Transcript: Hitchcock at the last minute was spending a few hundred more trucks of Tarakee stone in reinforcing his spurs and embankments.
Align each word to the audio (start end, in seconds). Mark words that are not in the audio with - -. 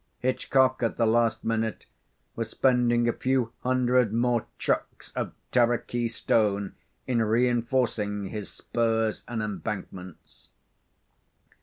Hitchcock 0.17 0.81
at 0.81 0.97
the 0.97 1.05
last 1.05 1.43
minute 1.43 1.85
was 2.35 2.49
spending 2.49 3.07
a 3.07 3.13
few 3.13 3.53
hundred 3.61 4.11
more 4.11 4.47
trucks 4.57 5.11
of 5.15 5.31
Tarakee 5.51 6.07
stone 6.07 6.73
in 7.05 7.21
reinforcing 7.21 8.29
his 8.29 8.49
spurs 8.51 9.23
and 9.27 9.43
embankments. 9.43 10.47